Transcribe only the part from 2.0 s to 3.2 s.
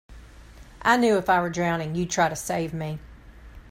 try to save me.